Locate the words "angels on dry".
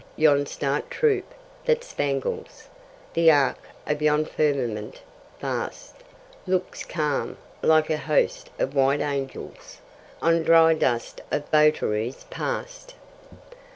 9.01-10.73